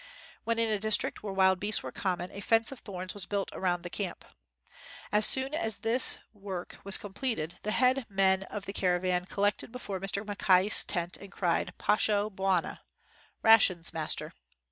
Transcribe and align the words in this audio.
When 0.45 0.57
in 0.57 0.67
a 0.69 0.79
district 0.79 1.21
where 1.21 1.31
wild 1.31 1.59
beasts 1.59 1.83
were 1.83 1.91
common, 1.91 2.31
a 2.31 2.41
fence 2.41 2.71
of 2.71 2.79
thorns 2.79 3.13
was 3.13 3.27
built 3.27 3.51
round 3.55 3.83
the 3.83 3.89
camp. 3.91 4.25
As 5.11 5.27
soon 5.27 5.53
as 5.53 5.77
this 5.85 6.17
work 6.33 6.77
was 6.83 6.97
completed, 6.97 7.59
the 7.61 7.69
head 7.69 8.07
men 8.09 8.41
of 8.45 8.65
the 8.65 8.73
caravan 8.73 9.25
col 9.25 9.43
lected 9.43 9.71
before 9.71 9.99
Mr. 9.99 10.25
Mackay 10.25 10.69
's 10.69 10.83
tent 10.83 11.17
and 11.17 11.31
cried 11.31 11.75
"Poslio, 11.77 12.31
Bwana" 12.31 12.79
["Rations, 13.43 13.93
Master." 13.93 14.33